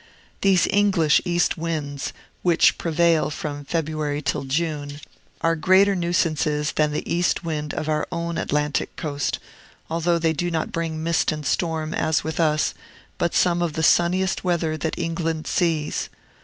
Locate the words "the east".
6.91-7.43